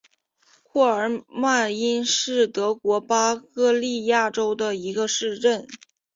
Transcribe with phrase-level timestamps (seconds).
[0.63, 5.67] 库尔迈因是德国巴伐利亚州的一个市镇。